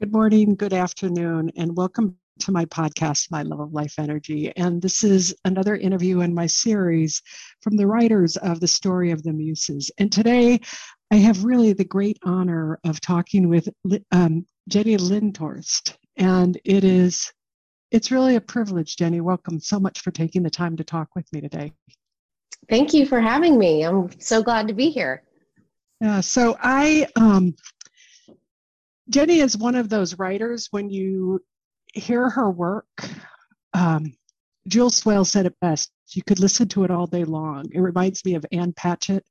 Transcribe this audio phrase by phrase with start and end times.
[0.00, 4.50] Good morning, good afternoon, and welcome to my podcast, My Love of Life Energy.
[4.56, 7.20] And this is another interview in my series
[7.60, 9.90] from the writers of The Story of the Muses.
[9.98, 10.58] And today
[11.10, 13.68] I have really the great honor of talking with
[14.10, 15.98] um, Jenny Lindhorst.
[16.16, 17.30] And it is,
[17.90, 19.20] it's really a privilege, Jenny.
[19.20, 21.74] Welcome so much for taking the time to talk with me today.
[22.70, 23.82] Thank you for having me.
[23.82, 25.24] I'm so glad to be here.
[26.00, 27.54] Yeah, so I um,
[29.10, 31.40] Jenny is one of those writers when you
[31.92, 32.86] hear her work.
[33.74, 34.14] Um,
[34.68, 35.90] Jules Swale said it best.
[36.14, 37.66] You could listen to it all day long.
[37.72, 39.24] It reminds me of Ann Patchett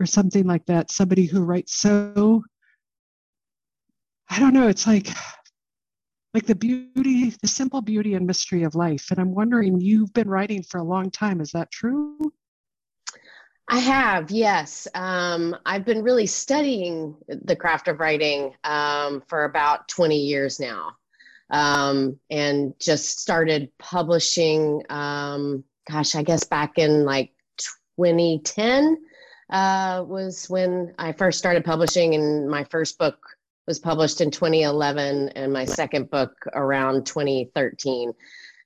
[0.00, 0.90] or something like that.
[0.90, 2.42] Somebody who writes so.
[4.30, 4.68] I don't know.
[4.68, 5.08] It's like
[6.34, 9.10] like the beauty, the simple beauty and mystery of life.
[9.10, 11.40] And I'm wondering, you've been writing for a long time.
[11.40, 12.18] Is that true?
[13.70, 14.88] I have, yes.
[14.94, 20.96] Um, I've been really studying the craft of writing um, for about 20 years now
[21.50, 27.32] um, and just started publishing, um, gosh, I guess back in like
[27.96, 28.96] 2010
[29.50, 33.18] uh, was when I first started publishing, and my first book
[33.66, 38.12] was published in 2011, and my second book around 2013.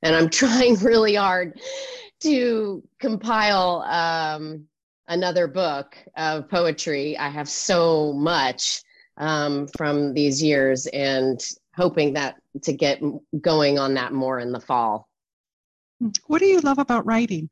[0.03, 1.61] And I'm trying really hard
[2.21, 4.67] to compile um,
[5.13, 7.17] another book of poetry.
[7.19, 8.83] I have so much
[9.19, 11.39] um, from these years and
[11.77, 13.03] hoping that to get
[13.41, 15.09] going on that more in the fall.
[16.27, 17.51] What do you love about writing?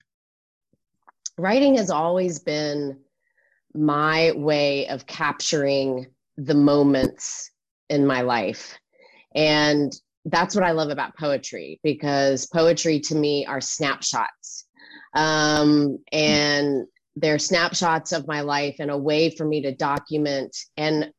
[1.39, 2.99] Writing has always been
[3.75, 6.07] my way of capturing
[6.37, 7.51] the moments
[7.89, 8.79] in my life.
[9.35, 9.93] And
[10.25, 14.67] that's what I love about poetry because poetry to me are snapshots.
[15.15, 16.87] Um, and
[17.21, 20.57] they're snapshots of my life and a way for me to document.
[20.77, 21.13] And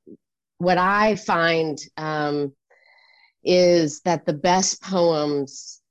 [0.57, 2.53] what I find um,
[3.44, 5.81] is that the best poems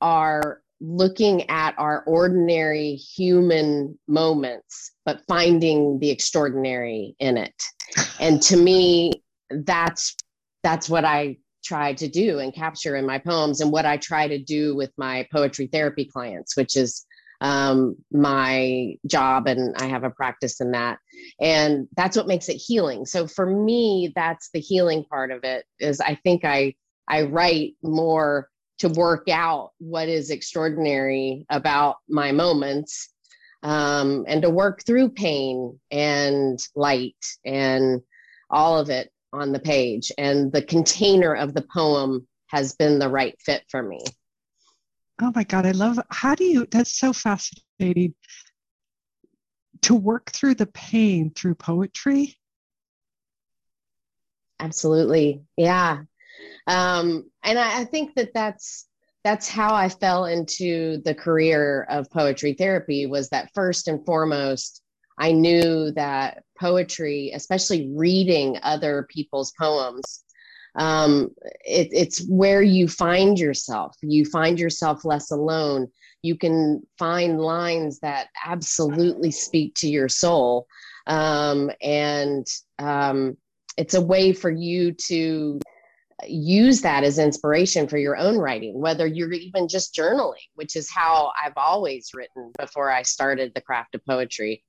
[0.00, 7.54] are looking at our ordinary human moments, but finding the extraordinary in it.
[8.20, 9.12] And to me,
[9.50, 10.14] that's
[10.62, 14.28] that's what I try to do and capture in my poems, and what I try
[14.28, 17.04] to do with my poetry therapy clients, which is
[17.40, 20.98] um, my job and I have a practice in that.
[21.40, 23.06] And that's what makes it healing.
[23.06, 26.74] So for me, that's the healing part of it is I think I
[27.08, 33.10] I write more to work out what is extraordinary about my moments
[33.62, 38.00] um, and to work through pain and light and
[38.48, 40.10] all of it on the page.
[40.16, 44.00] And the container of the poem has been the right fit for me.
[45.22, 48.14] Oh my God, I love how do you that's so fascinating
[49.82, 52.36] to work through the pain through poetry.
[54.58, 55.42] Absolutely.
[55.56, 56.02] Yeah.
[56.66, 58.86] Um, and I, I think that that's
[59.24, 64.82] that's how I fell into the career of poetry therapy was that first and foremost,
[65.18, 70.24] I knew that poetry, especially reading other people's poems,
[70.76, 71.30] um,
[71.64, 73.96] it, it's where you find yourself.
[74.02, 75.88] You find yourself less alone.
[76.22, 80.66] You can find lines that absolutely speak to your soul.
[81.06, 82.46] Um, and
[82.78, 83.36] um,
[83.76, 85.60] it's a way for you to
[86.26, 90.90] use that as inspiration for your own writing, whether you're even just journaling, which is
[90.90, 94.62] how I've always written before I started the craft of poetry.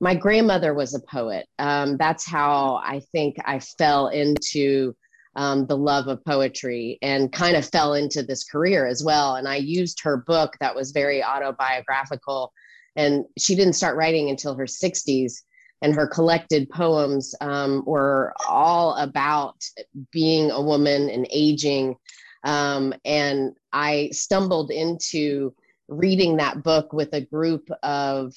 [0.00, 1.46] My grandmother was a poet.
[1.58, 4.94] Um, that's how I think I fell into
[5.38, 9.36] um, the love of poetry and kind of fell into this career as well.
[9.36, 12.52] And I used her book that was very autobiographical.
[12.96, 15.34] And she didn't start writing until her 60s.
[15.80, 19.62] And her collected poems um, were all about
[20.10, 21.94] being a woman and aging.
[22.42, 25.54] Um, and I stumbled into
[25.86, 28.34] reading that book with a group of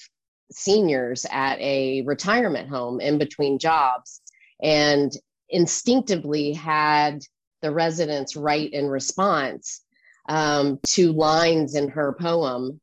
[0.51, 4.21] seniors at a retirement home in between jobs.
[4.61, 5.11] And
[5.51, 7.21] instinctively had
[7.61, 9.81] the residents write in response
[10.27, 12.79] um, to lines in her poem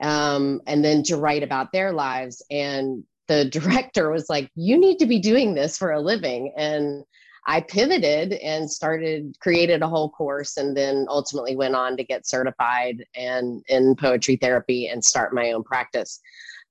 [0.00, 2.42] um, and then to write about their lives.
[2.50, 6.54] And the director was like, You need to be doing this for a living.
[6.56, 7.04] And
[7.46, 12.26] I pivoted and started created a whole course and then ultimately went on to get
[12.26, 16.20] certified and in poetry therapy and start my own practice.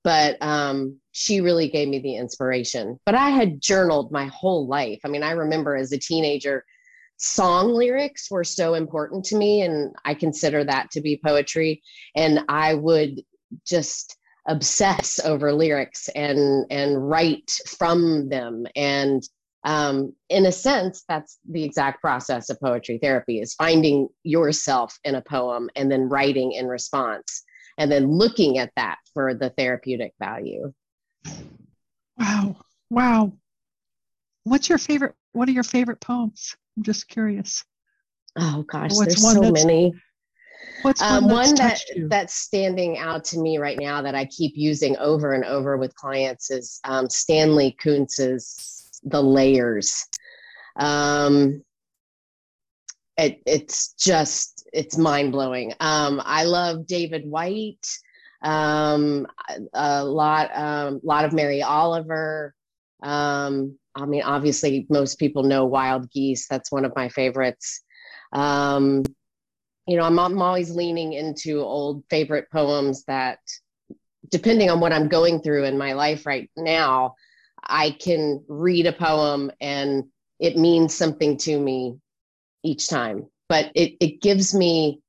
[0.04, 2.98] But um, she really gave me the inspiration.
[3.06, 5.00] But I had journaled my whole life.
[5.04, 6.64] I mean, I remember as a teenager,
[7.18, 11.82] song lyrics were so important to me, and I consider that to be poetry.
[12.16, 13.22] And I would
[13.66, 14.16] just
[14.48, 19.22] obsess over lyrics and and write from them and
[19.64, 25.14] um, in a sense that's the exact process of poetry therapy is finding yourself in
[25.14, 27.44] a poem and then writing in response
[27.78, 30.72] and then looking at that for the therapeutic value.
[32.18, 32.56] Wow
[32.92, 33.32] wow.
[34.44, 36.54] What's your favorite what are your favorite poems?
[36.76, 37.64] I'm just curious.
[38.38, 39.92] Oh gosh what's there's so many.
[40.82, 44.52] What's one, um, one that that's standing out to me right now that I keep
[44.56, 50.06] using over and over with clients is um, Stanley Kunitz's "The Layers."
[50.76, 51.62] Um,
[53.16, 55.74] it, it's just it's mind blowing.
[55.80, 57.86] Um, I love David Whyte,
[58.42, 59.26] Um,
[59.72, 62.54] a lot, um, lot of Mary Oliver.
[63.02, 66.48] Um, I mean, obviously, most people know Wild Geese.
[66.48, 67.82] That's one of my favorites.
[68.32, 69.04] Um,
[69.86, 73.38] you know, I'm, I'm always leaning into old favorite poems that,
[74.30, 77.14] depending on what I'm going through in my life right now,
[77.62, 80.04] I can read a poem and
[80.40, 81.98] it means something to me
[82.64, 83.26] each time.
[83.48, 85.00] But it, it gives me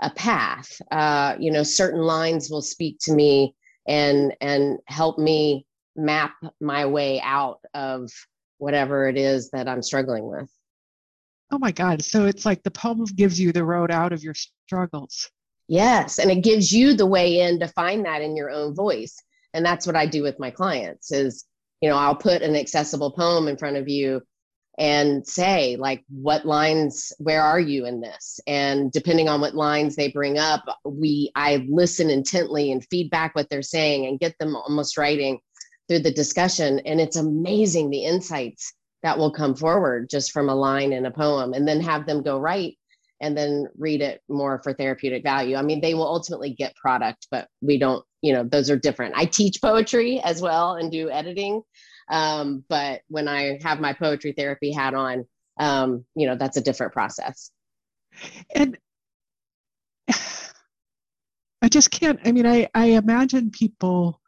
[0.00, 0.80] a path.
[0.90, 3.54] Uh, you know, certain lines will speak to me
[3.86, 8.10] and and help me map my way out of
[8.58, 10.50] whatever it is that I'm struggling with.
[11.50, 12.02] Oh my God.
[12.02, 15.30] So it's like the poem gives you the road out of your struggles.
[15.68, 16.18] Yes.
[16.18, 19.16] And it gives you the way in to find that in your own voice.
[19.54, 21.44] And that's what I do with my clients is,
[21.80, 24.22] you know, I'll put an accessible poem in front of you
[24.78, 29.96] and say like what lines where are you in this and depending on what lines
[29.96, 34.54] they bring up we i listen intently and feedback what they're saying and get them
[34.54, 35.38] almost writing
[35.88, 40.54] through the discussion and it's amazing the insights that will come forward just from a
[40.54, 42.76] line in a poem and then have them go write
[43.20, 45.56] and then read it more for therapeutic value.
[45.56, 49.14] I mean, they will ultimately get product, but we don't, you know, those are different.
[49.16, 51.62] I teach poetry as well and do editing.
[52.10, 55.26] Um, but when I have my poetry therapy hat on,
[55.58, 57.50] um, you know, that's a different process.
[58.54, 58.78] And
[60.08, 64.20] I just can't, I mean, I, I imagine people,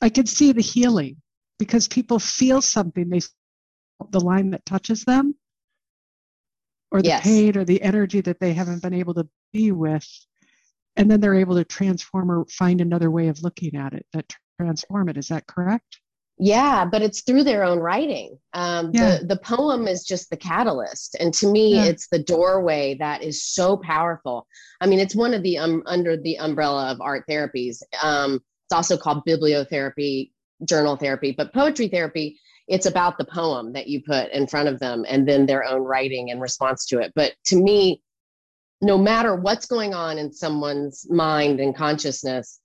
[0.00, 1.16] I can see the healing
[1.58, 3.20] because people feel something, they
[4.10, 5.34] the line that touches them
[6.90, 7.22] or the yes.
[7.22, 10.08] pain or the energy that they haven't been able to be with
[10.96, 14.32] and then they're able to transform or find another way of looking at it that
[14.60, 15.99] transform it is that correct
[16.40, 19.18] yeah but it's through their own writing um, yeah.
[19.18, 21.84] the, the poem is just the catalyst and to me yeah.
[21.84, 24.46] it's the doorway that is so powerful
[24.80, 28.74] i mean it's one of the um, under the umbrella of art therapies um, it's
[28.74, 30.30] also called bibliotherapy
[30.64, 32.38] journal therapy but poetry therapy
[32.70, 35.82] it's about the poem that you put in front of them and then their own
[35.82, 37.12] writing in response to it.
[37.16, 38.00] But to me,
[38.80, 42.60] no matter what's going on in someone's mind and consciousness,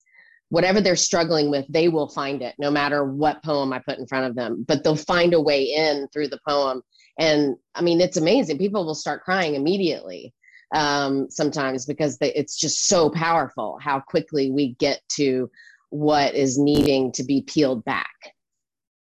[0.49, 4.07] whatever they're struggling with, they will find it no matter what poem I put in
[4.07, 4.63] front of them.
[4.67, 6.81] But they'll find a way in through the poem.
[7.19, 8.57] And I mean, it's amazing.
[8.57, 10.33] People will start crying immediately
[10.73, 15.49] um, sometimes because they, it's just so powerful how quickly we get to
[15.89, 18.13] what is needing to be peeled back.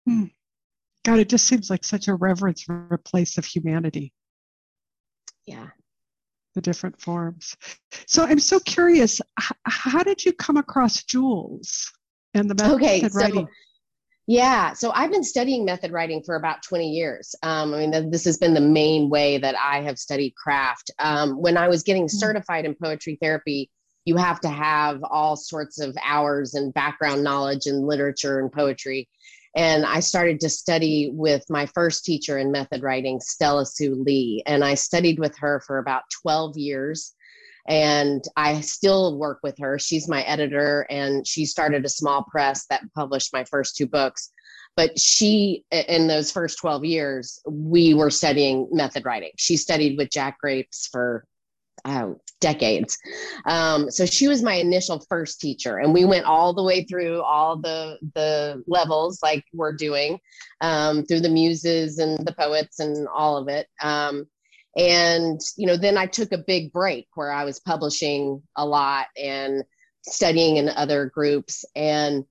[0.06, 0.26] Hmm.
[1.04, 4.12] God, it just seems like such a reverence for a place of humanity.
[5.46, 5.68] Yeah.
[6.56, 7.56] The different forms.
[8.08, 11.92] So I'm so curious, h- how did you come across Jules
[12.34, 13.46] and the method okay, writing?
[13.46, 13.52] So,
[14.28, 17.36] yeah, so I've been studying method writing for about 20 years.
[17.44, 20.90] Um, I mean, this has been the main way that I have studied craft.
[20.98, 22.18] Um, when I was getting mm-hmm.
[22.18, 23.70] certified in poetry therapy,
[24.06, 29.10] you have to have all sorts of hours and background knowledge in literature and poetry.
[29.56, 34.44] And I started to study with my first teacher in method writing, Stella Sue Lee.
[34.46, 37.14] And I studied with her for about 12 years.
[37.68, 39.80] And I still work with her.
[39.80, 44.30] She's my editor, and she started a small press that published my first two books.
[44.76, 49.32] But she, in those first 12 years, we were studying method writing.
[49.38, 51.26] She studied with Jack Grapes for
[51.86, 52.98] oh, decades.
[53.48, 57.22] Um, so she was my initial first teacher, and we went all the way through
[57.22, 60.20] all the the levels like we're doing
[60.62, 63.68] um, through the muses and the poets and all of it.
[63.82, 64.28] Um,
[64.78, 69.08] and you know, then I took a big break where I was publishing a lot
[69.18, 69.64] and
[70.04, 72.26] studying in other groups and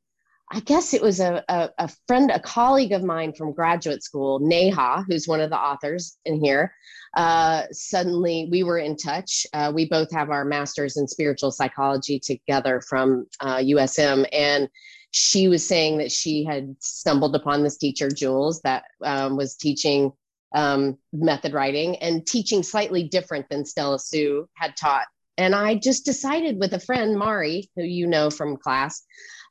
[0.54, 4.38] I guess it was a, a, a, friend, a colleague of mine from graduate school,
[4.38, 6.72] Neha, who's one of the authors in here.
[7.16, 9.48] Uh, suddenly, we were in touch.
[9.52, 14.28] Uh, we both have our master's in spiritual psychology together from uh, USM.
[14.32, 14.68] And
[15.10, 20.12] she was saying that she had stumbled upon this teacher, Jules, that um, was teaching
[20.54, 25.06] um, method writing and teaching slightly different than Stella Sue had taught.
[25.36, 29.02] And I just decided with a friend, Mari, who you know from class,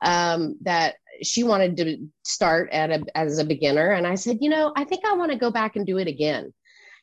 [0.03, 3.91] um, that she wanted to start at a, as a beginner.
[3.91, 6.07] And I said, you know, I think I want to go back and do it
[6.07, 6.53] again.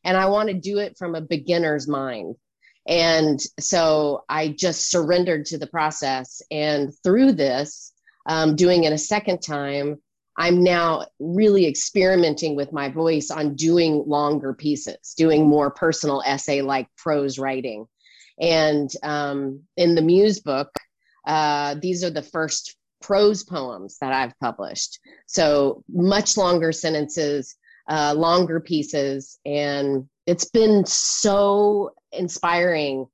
[0.04, 2.36] And I want to do it from a beginner's mind.
[2.86, 6.42] And so I just surrendered to the process.
[6.50, 7.92] And through this,
[8.26, 9.98] um, doing it a second time,
[10.36, 16.62] I'm now really experimenting with my voice on doing longer pieces, doing more personal essay
[16.62, 17.86] like prose writing.
[18.40, 20.70] And um, in the Muse book,
[21.26, 24.98] uh, these are the first prose poems that I've published.
[25.26, 27.56] So much longer sentences,
[27.88, 29.38] uh, longer pieces.
[29.44, 33.06] And it's been so inspiring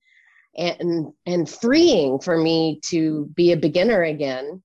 [0.56, 4.62] and, and freeing for me to be a beginner again.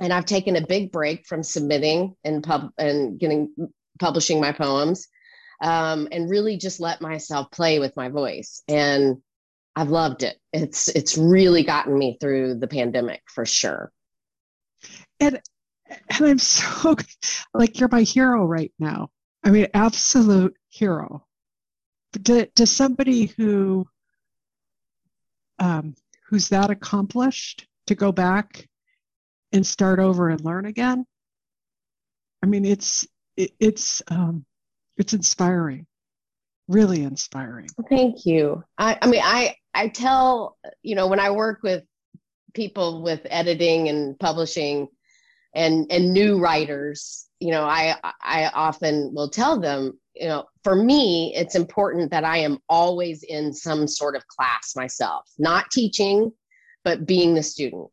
[0.00, 3.54] And I've taken a big break from submitting and pub and getting
[4.00, 5.06] publishing my poems
[5.62, 8.62] um, and really just let myself play with my voice.
[8.66, 9.18] And
[9.76, 10.36] I've loved it.
[10.52, 13.92] It's it's really gotten me through the pandemic for sure
[15.24, 15.40] and
[16.08, 16.96] and I'm so
[17.54, 19.10] like you're my hero right now.
[19.44, 21.26] I mean, absolute hero.
[22.24, 23.86] To, to somebody who
[25.58, 25.94] um,
[26.28, 28.68] who's that accomplished to go back
[29.52, 31.06] and start over and learn again.
[32.42, 34.44] I mean, it's it, it's um,
[34.96, 35.86] it's inspiring,
[36.68, 37.68] really inspiring.
[37.88, 38.62] Thank you.
[38.78, 41.84] I, I mean, I I tell you know when I work with
[42.54, 44.88] people with editing and publishing
[45.54, 50.74] and and new writers you know i i often will tell them you know for
[50.74, 56.32] me it's important that i am always in some sort of class myself not teaching
[56.84, 57.90] but being the student.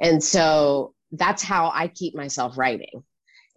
[0.00, 3.02] And so that's how i keep myself writing.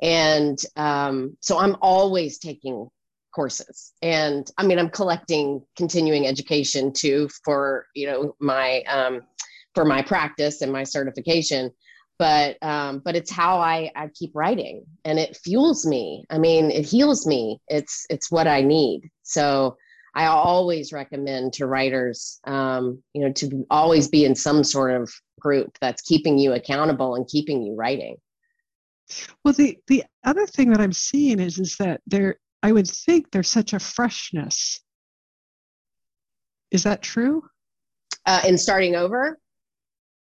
[0.01, 2.87] And um, so i'm always taking
[3.33, 3.93] courses.
[4.01, 9.21] And i mean i'm collecting continuing education too for you know my um,
[9.73, 11.71] for my practice and my certification
[12.17, 16.25] but um, but it's how I, I keep writing and it fuels me.
[16.29, 17.59] I mean it heals me.
[17.67, 19.09] It's it's what i need.
[19.23, 19.77] So
[20.15, 25.11] i always recommend to writers um, you know to always be in some sort of
[25.39, 28.15] group that's keeping you accountable and keeping you writing.
[29.43, 33.31] Well the the other thing that i'm seeing is is that there i would think
[33.31, 34.79] there's such a freshness.
[36.71, 37.43] Is that true?
[38.25, 39.37] Uh, in starting over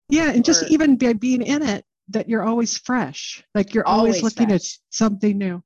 [0.09, 3.43] yeah, and just even by being in it, that you're always fresh.
[3.55, 4.75] Like you're always, always looking fresh.
[4.75, 5.63] at something new.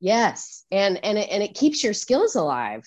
[0.00, 2.82] Yes, and and it, and it keeps your skills alive.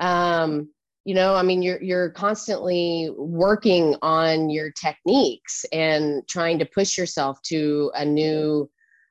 [0.00, 0.68] Um,
[1.04, 6.98] you know, I mean, you're you're constantly working on your techniques and trying to push
[6.98, 8.70] yourself to a new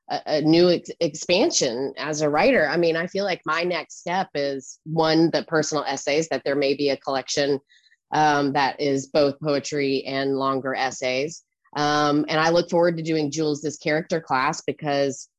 [0.10, 2.70] a, a new ex- expansion as a writer.
[2.70, 6.56] I mean, I feel like my next step is one the personal essays that there
[6.56, 7.60] may be a collection
[8.12, 11.44] um, that is both poetry and longer essays.
[11.76, 15.30] Um, and I look forward to doing Jules this character class because,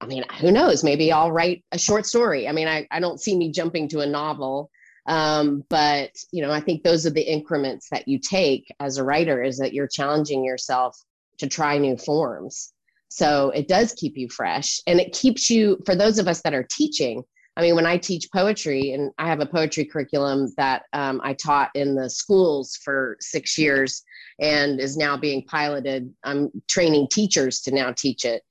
[0.00, 0.84] I mean, who knows?
[0.84, 2.46] Maybe I'll write a short story.
[2.46, 4.70] I mean, I, I don't see me jumping to a novel,
[5.06, 9.04] um, but you know, I think those are the increments that you take as a
[9.04, 10.96] writer is that you're challenging yourself
[11.38, 12.72] to try new forms.
[13.08, 15.80] So it does keep you fresh, and it keeps you.
[15.86, 17.24] For those of us that are teaching,
[17.58, 21.34] I mean, when I teach poetry, and I have a poetry curriculum that um, I
[21.34, 24.04] taught in the schools for six years
[24.40, 26.14] and is now being piloted.
[26.22, 28.42] I'm training teachers to now teach it.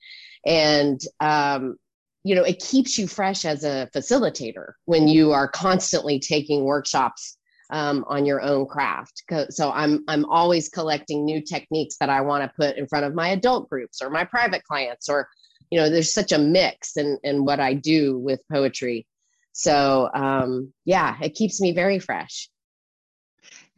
[0.44, 1.76] And, um,
[2.22, 7.38] you know, it keeps you fresh as a facilitator when you are constantly taking workshops
[7.70, 9.22] um, on your own craft.
[9.50, 13.14] So I'm I'm always collecting new techniques that I want to put in front of
[13.14, 15.28] my adult groups or my private clients or
[15.70, 19.06] you know there's such a mix in in what i do with poetry.
[19.52, 22.48] So um yeah it keeps me very fresh.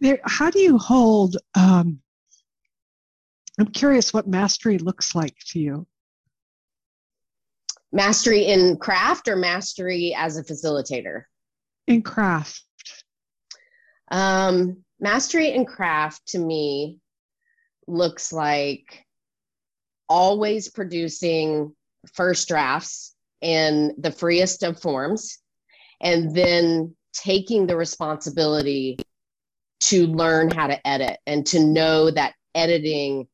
[0.01, 2.01] There how do you hold um
[3.59, 5.87] i'm curious what mastery looks like to you.
[7.93, 11.25] Mastery in craft or mastery as a facilitator?
[11.87, 12.63] In craft.
[14.11, 17.01] Um mastery in craft to me
[17.87, 19.05] looks like
[20.09, 21.75] always producing
[22.15, 25.39] first drafts in the freest of forms
[26.01, 28.99] and then taking the responsibility
[29.81, 33.27] to learn how to edit and to know that editing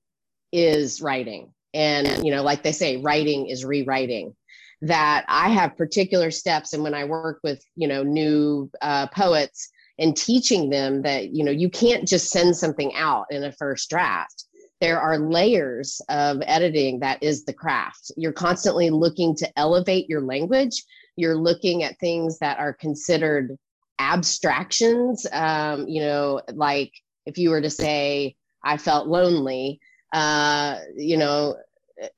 [0.53, 1.53] is writing.
[1.75, 4.35] And you know like they say writing is rewriting.
[4.83, 9.71] That i have particular steps and when i work with you know new uh, poets
[9.99, 13.89] and teaching them that you know you can't just send something out in a first
[13.89, 14.45] draft
[14.81, 18.13] there are layers of editing that is the craft.
[18.17, 20.85] You're constantly looking to elevate your language.
[21.17, 23.57] You're looking at things that are considered
[23.99, 25.27] abstractions.
[25.33, 26.93] Um, you know like
[27.25, 29.81] if you were to say i felt lonely
[30.13, 31.57] uh, you know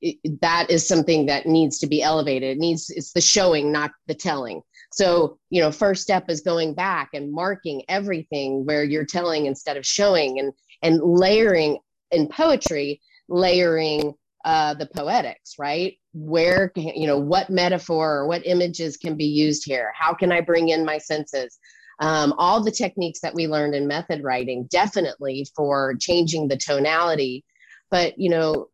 [0.01, 2.57] it, that is something that needs to be elevated.
[2.57, 4.61] It needs it's the showing not the telling.
[4.91, 9.77] So you know first step is going back and marking everything where you're telling instead
[9.77, 11.79] of showing and and layering
[12.11, 14.13] in poetry layering
[14.45, 15.97] uh, the poetics right?
[16.13, 19.91] Where you know what metaphor or what images can be used here?
[19.97, 21.59] How can i bring in my senses?
[21.99, 27.43] Um, all the techniques that we learned in method writing definitely for changing the tonality.
[27.91, 28.69] But you know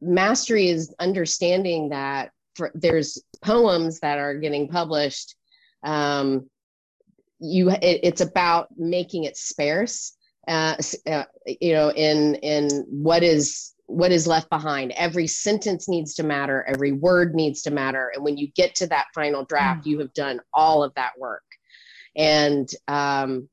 [0.00, 5.36] mastery is understanding that for, there's poems that are getting published.
[5.82, 6.48] Um,
[7.38, 10.12] you it, it's about making it sparse
[10.50, 10.74] uh,
[11.06, 14.92] uh, you know in in what is what is left behind.
[14.92, 16.64] Every sentence needs to matter.
[16.68, 18.10] Every word needs to matter.
[18.14, 19.90] And when you get to that final draft mm.
[19.90, 21.42] you have done all of that work.
[22.16, 23.48] And um,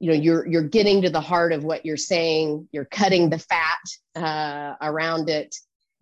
[0.00, 2.68] you know you're you're getting to the heart of what you're saying.
[2.72, 3.78] You're cutting the fat
[4.16, 5.54] uh, around it.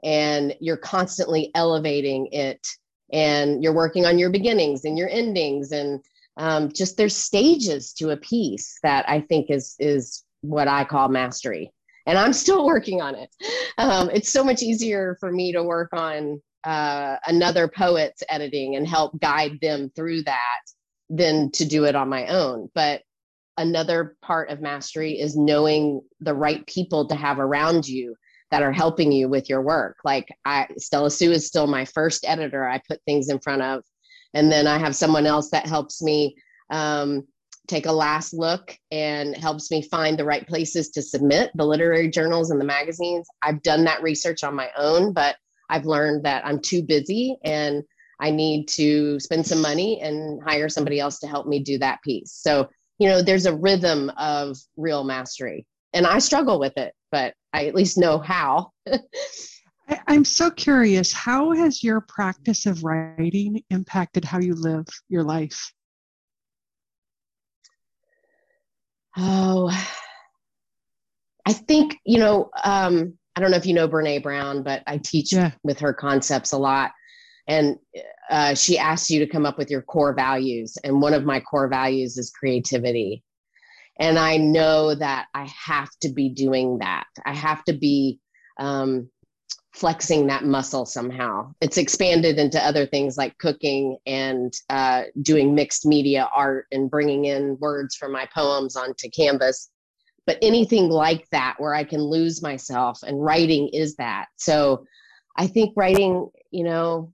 [0.03, 2.67] And you're constantly elevating it.
[3.13, 6.01] And you're working on your beginnings and your endings and
[6.41, 11.09] um, just there's stages to a piece that i think is is what i call
[11.09, 11.71] mastery
[12.07, 13.31] and i'm still working on it
[13.79, 18.87] um, it's so much easier for me to work on uh, another poet's editing and
[18.87, 20.61] help guide them through that
[21.09, 23.03] than to do it on my own but
[23.57, 28.15] another part of mastery is knowing the right people to have around you
[28.51, 29.99] that are helping you with your work.
[30.05, 33.85] Like I Stella Sue is still my first editor I put things in front of.
[34.35, 36.37] And then I have someone else that helps me
[36.71, 37.27] um,
[37.67, 42.09] take a last look and helps me find the right places to submit the literary
[42.09, 43.27] journals and the magazines.
[43.43, 45.37] I've done that research on my own, but
[45.69, 47.83] I've learned that I'm too busy and
[48.21, 52.03] I need to spend some money and hire somebody else to help me do that
[52.03, 52.33] piece.
[52.33, 52.69] So
[53.01, 57.67] you know there's a rhythm of real mastery and i struggle with it but i
[57.67, 58.71] at least know how
[60.07, 65.73] i'm so curious how has your practice of writing impacted how you live your life?
[69.17, 69.71] Oh
[71.47, 74.99] i think you know um, i don't know if you know brene brown but i
[74.99, 75.51] teach yeah.
[75.63, 76.93] with her concepts a lot.
[77.49, 77.77] And
[78.31, 81.41] uh, she asks you to come up with your core values and one of my
[81.41, 83.25] core values is creativity.
[83.99, 87.07] And i know that i have to be doing that.
[87.27, 88.21] I have to be
[88.59, 89.11] um,
[89.73, 91.55] flexing that muscle somehow.
[91.61, 97.27] It's expanded into other things like cooking and uh, doing mixed media art and bringing
[97.27, 99.71] in words from my poems onto canvas.
[100.27, 104.27] But anything like that where i can lose myself and writing is that.
[104.37, 104.85] So
[105.37, 107.13] i think writing you know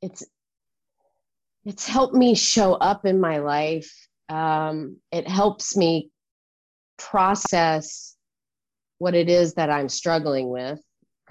[0.00, 0.24] it's
[1.64, 3.90] it's helped me show up in my life.
[4.28, 6.10] Um, it helps me
[6.98, 8.16] process
[8.98, 10.80] what it is that I'm struggling with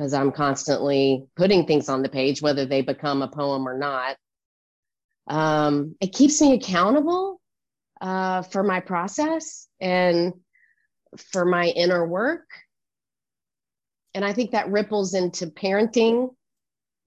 [0.04, 4.18] because I'm constantly putting things on the page, whether they become a poem or not.
[5.28, 7.39] Um, it keeps me accountable
[8.02, 10.34] uh, for my process and
[11.32, 12.44] for my inner work.
[14.13, 16.36] And I think that ripples into parenting,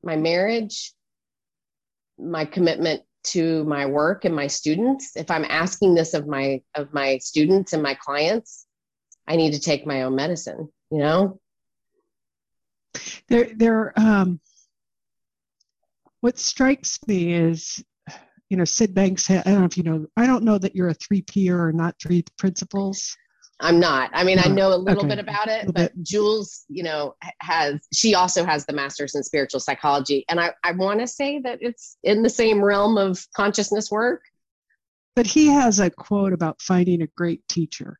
[0.02, 0.94] my marriage,
[2.18, 6.94] my commitment to my work and my students if i'm asking this of my of
[6.94, 8.66] my students and my clients
[9.26, 11.40] i need to take my own medicine you know
[13.28, 14.40] there there um
[16.20, 17.84] what strikes me is
[18.48, 20.88] you know Syd Banks i don't know if you know i don't know that you're
[20.88, 23.16] a 3p or not three principles
[23.60, 24.10] I'm not.
[24.12, 25.14] I mean, I know a little okay.
[25.14, 26.02] bit about it, but bit.
[26.02, 30.72] Jules, you know, has she also has the master's in spiritual psychology, and I I
[30.72, 34.22] want to say that it's in the same realm of consciousness work.
[35.14, 37.98] But he has a quote about finding a great teacher,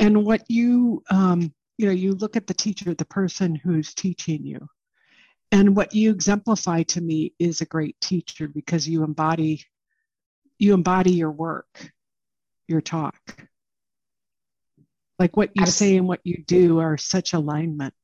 [0.00, 4.44] and what you um, you know, you look at the teacher, the person who's teaching
[4.44, 4.68] you,
[5.50, 9.64] and what you exemplify to me is a great teacher because you embody
[10.58, 11.90] you embody your work,
[12.68, 13.48] your talk.
[15.18, 17.94] Like what you say and what you do are such alignment.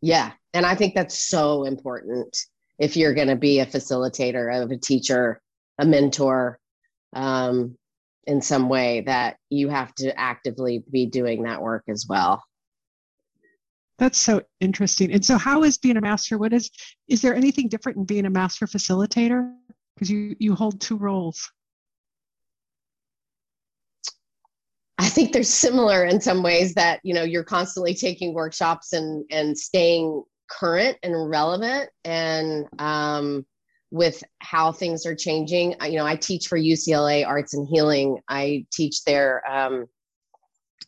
[0.00, 2.36] Yeah and i think that's so important
[2.78, 5.40] if you're going to be a facilitator of a teacher
[5.78, 6.58] a mentor
[7.14, 7.76] um,
[8.26, 12.42] in some way that you have to actively be doing that work as well
[13.98, 15.12] That's so interesting.
[15.12, 16.38] And so, how is being a master?
[16.38, 16.70] What is
[17.08, 19.52] is there anything different in being a master facilitator?
[19.94, 21.50] Because you you hold two roles.
[24.98, 29.24] I think they're similar in some ways that you know you're constantly taking workshops and
[29.30, 33.44] and staying current and relevant and um,
[33.90, 35.74] with how things are changing.
[35.82, 38.20] You know, I teach for UCLA Arts and Healing.
[38.28, 39.86] I teach their um,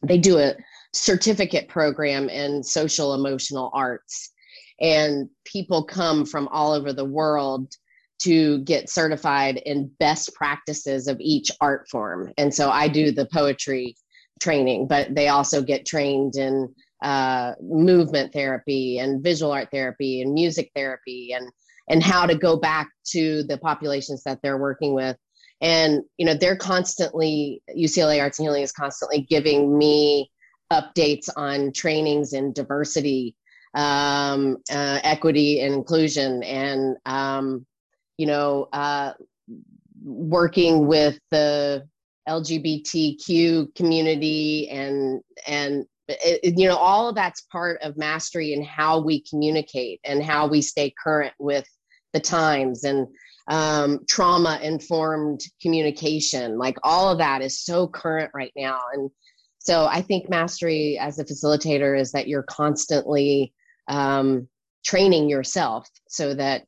[0.02, 0.54] they do a
[0.92, 4.32] certificate program in social emotional arts,
[4.80, 7.74] and people come from all over the world
[8.20, 12.32] to get certified in best practices of each art form.
[12.36, 13.96] And so I do the poetry
[14.40, 20.34] training, but they also get trained in uh, movement therapy and visual art therapy and
[20.34, 21.50] music therapy and
[21.88, 25.16] and how to go back to the populations that they're working with
[25.62, 30.30] and you know they're constantly ucla arts and healing is constantly giving me
[30.72, 33.34] updates on trainings in diversity
[33.74, 37.66] um, uh, equity and inclusion and um,
[38.18, 39.12] you know uh,
[40.02, 41.86] working with the
[42.28, 49.00] lgbtq community and and it, you know all of that's part of mastery and how
[49.00, 51.66] we communicate and how we stay current with
[52.12, 53.06] the times and
[53.50, 56.56] um, trauma informed communication.
[56.56, 58.80] Like all of that is so current right now.
[58.92, 59.10] And
[59.60, 63.52] so i think mastery as a facilitator is that you're constantly
[63.88, 64.48] um,
[64.84, 66.64] training yourself so that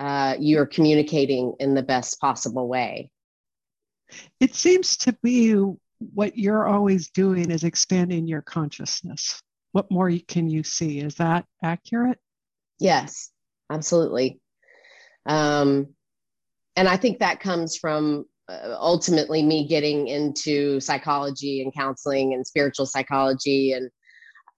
[0.00, 3.10] uh, you're communicating in the best possible way
[4.40, 5.54] it seems to me
[6.14, 9.40] what you're always doing is expanding your consciousness.
[9.72, 11.00] What more can you see?
[11.00, 12.18] Is that accurate?
[12.78, 13.30] Yes,
[13.70, 14.40] absolutely.
[15.26, 15.94] Um,
[16.76, 18.26] and I think that comes from
[18.78, 23.72] ultimately me getting into psychology and counseling and spiritual psychology.
[23.72, 23.90] And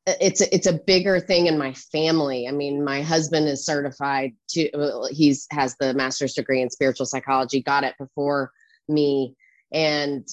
[0.06, 2.48] uh, it's a, it's a bigger thing in my family.
[2.48, 7.62] I mean, my husband is certified to he's has the master's degree in spiritual psychology,
[7.62, 8.50] got it before
[8.88, 9.34] me.
[9.72, 10.26] And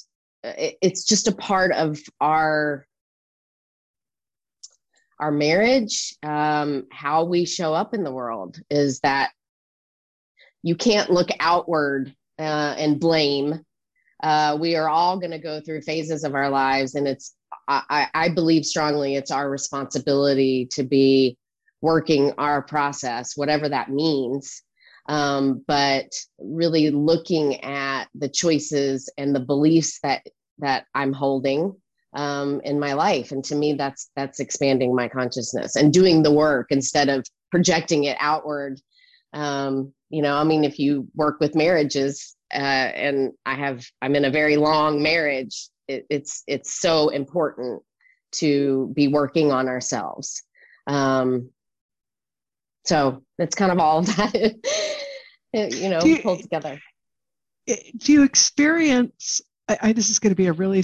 [0.44, 2.86] it's just a part of our
[5.20, 6.16] our marriage.
[6.24, 9.32] Um, how we show up in the world is that
[10.64, 13.64] you can't look outward uh, and blame
[14.24, 17.36] uh, we are all going to go through phases of our lives and it's
[17.68, 21.38] I, I believe strongly it's our responsibility to be
[21.82, 24.62] working our process whatever that means
[25.08, 30.26] um, but really looking at the choices and the beliefs that
[30.60, 31.76] that I'm holding
[32.14, 36.32] um, in my life, and to me, that's that's expanding my consciousness and doing the
[36.32, 38.80] work instead of projecting it outward.
[39.34, 44.16] Um, you know, I mean, if you work with marriages, uh, and I have, I'm
[44.16, 45.70] in a very long marriage.
[45.88, 47.82] It, it's it's so important
[48.34, 50.44] to be working on ourselves.
[50.88, 51.50] Um,
[52.86, 54.60] so that's kind of all that,
[55.54, 56.80] you know, you, pulled together.
[57.68, 59.42] Do you experience?
[59.68, 60.84] I, I, this is going to be a really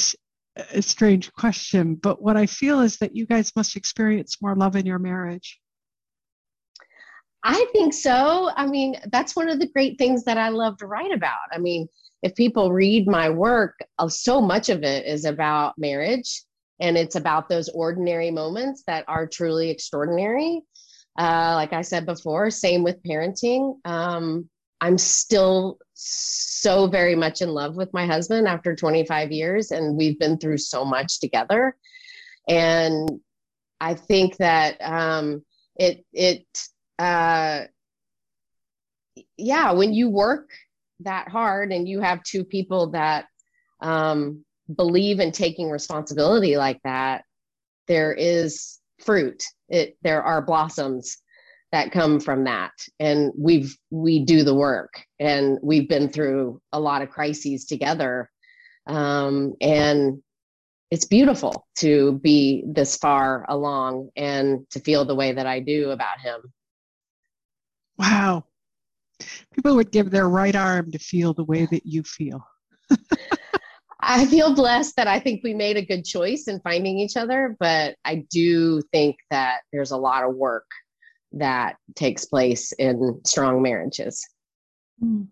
[0.72, 4.76] a strange question, but what I feel is that you guys must experience more love
[4.76, 5.60] in your marriage.
[7.50, 8.52] I think so.
[8.58, 11.48] I mean, that's one of the great things that I love to write about.
[11.54, 11.88] I mean,
[12.22, 16.44] if people read my work, uh, so much of it is about marriage
[16.82, 20.62] and it's about those ordinary moments that are truly extraordinary.
[21.18, 23.78] Uh, like I said before, same with parenting.
[23.86, 24.50] Um,
[24.82, 30.20] I'm still so very much in love with my husband after 25 years, and we've
[30.20, 31.78] been through so much together.
[32.50, 33.22] And
[33.80, 35.46] I think that um,
[35.78, 36.46] it it
[37.00, 37.62] uh,
[39.38, 40.50] yeah, when you work
[41.02, 43.26] that hard and you have two people that
[43.82, 47.24] um, believe in taking responsibility like that,
[47.88, 49.44] there is fruit.
[49.70, 51.18] It there are blossoms
[51.72, 52.72] that come from that.
[53.00, 58.30] And we've we do the work and we've been through a lot of crises together.
[58.88, 60.22] Um, and
[60.90, 65.92] it's beautiful to be this far along and to feel the way that i do
[65.92, 66.42] about him
[67.98, 68.44] wow
[69.54, 72.46] people would give their right arm to feel the way that you feel
[74.00, 77.58] I feel blessed that I think we made a good choice in finding each other,
[77.60, 80.68] but I do think that there's a lot of work
[81.34, 84.26] that takes place in strong marriages.
[85.00, 85.24] Hmm.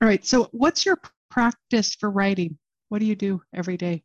[0.00, 0.24] All right.
[0.24, 0.98] So, what's your
[1.30, 2.58] practice for writing?
[2.90, 4.02] What do you do every day?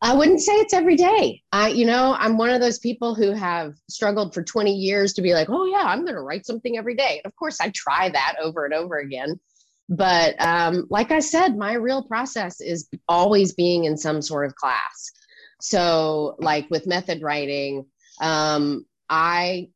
[0.00, 1.42] I wouldn't say it's every day.
[1.50, 5.22] I, you know, I'm one of those people who have struggled for 20 years to
[5.22, 7.20] be like, oh, yeah, I'm going to write something every day.
[7.22, 9.40] And of course, I try that over and over again.
[9.88, 14.54] But um, like I said, my real process is always being in some sort of
[14.54, 15.10] class.
[15.60, 17.86] So, like with method writing,
[18.20, 19.70] Um, I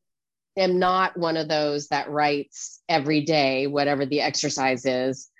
[0.56, 5.30] am not one of those that writes every day, whatever the exercise is.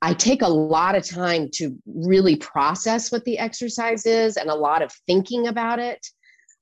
[0.00, 4.54] I take a lot of time to really process what the exercise is and a
[4.54, 6.06] lot of thinking about it.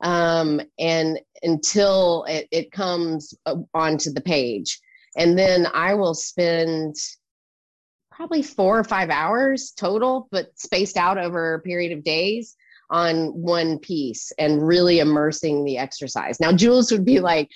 [0.03, 4.79] Um, and until it, it comes uh, onto the page.
[5.17, 6.95] And then I will spend
[8.11, 12.57] probably four or five hours total, but spaced out over a period of days
[12.91, 16.41] on one piece and really immersing the exercise.
[16.41, 17.51] Now, Jules would be like,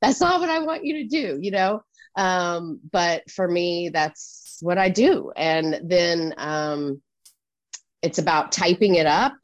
[0.00, 1.82] that's not what I want you to do, you know?
[2.16, 5.32] Um, but for me, that's what I do.
[5.36, 7.02] And then um,
[8.02, 9.34] it's about typing it up.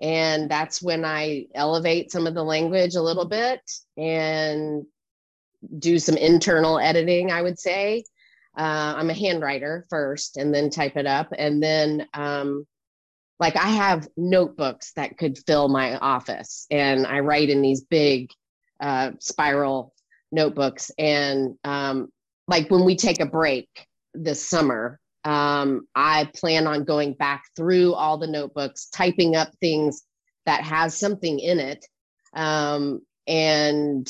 [0.00, 3.60] And that's when I elevate some of the language a little bit
[3.96, 4.84] and
[5.78, 8.04] do some internal editing, I would say.
[8.58, 11.32] Uh, I'm a handwriter first and then type it up.
[11.36, 12.66] And then um,
[13.42, 18.30] like I have notebooks that could fill my office, and I write in these big
[18.80, 19.92] uh, spiral
[20.30, 20.92] notebooks.
[20.96, 22.12] And um,
[22.46, 23.68] like when we take a break
[24.14, 30.02] this summer, um, I plan on going back through all the notebooks, typing up things
[30.46, 31.86] that has something in it,
[32.34, 34.08] um, and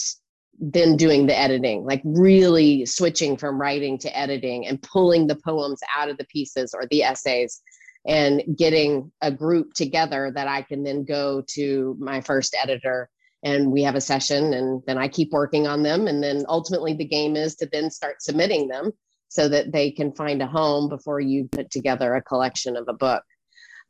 [0.58, 5.80] then doing the editing, like really switching from writing to editing and pulling the poems
[5.96, 7.60] out of the pieces or the essays
[8.06, 13.08] and getting a group together that I can then go to my first editor
[13.44, 16.06] and we have a session and then I keep working on them.
[16.06, 18.92] And then ultimately the game is to then start submitting them
[19.32, 22.92] so that they can find a home before you put together a collection of a
[22.92, 23.22] book.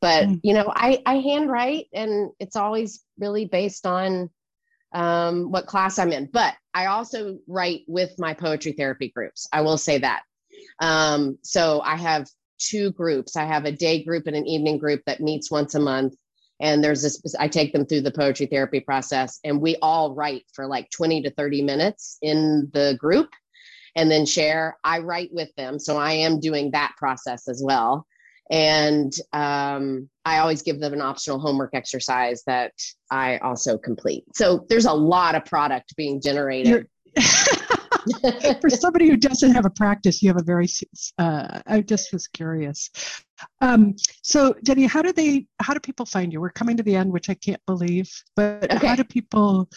[0.00, 0.40] But mm.
[0.44, 4.30] you know, I, I handwrite and it's always really based on
[4.94, 6.28] um, what class I'm in.
[6.32, 9.48] But I also write with my poetry therapy groups.
[9.52, 10.22] I will say that.
[10.78, 12.28] Um, so I have
[12.58, 13.34] two groups.
[13.34, 16.14] I have a day group and an evening group that meets once a month.
[16.60, 20.44] And there's this, I take them through the poetry therapy process, and we all write
[20.54, 23.30] for like 20 to 30 minutes in the group
[23.96, 24.78] and then share.
[24.84, 25.78] I write with them.
[25.78, 28.06] So I am doing that process as well.
[28.50, 32.72] And um, I always give them an optional homework exercise that
[33.10, 34.24] I also complete.
[34.34, 36.86] So there's a lot of product being generated.
[38.60, 40.68] for somebody who doesn't have a practice, you have a very.
[41.18, 42.90] Uh, I just was curious.
[43.60, 45.46] Um, so, Jenny, how do they?
[45.60, 46.40] How do people find you?
[46.40, 48.10] We're coming to the end, which I can't believe.
[48.34, 48.86] But okay.
[48.86, 49.68] how do people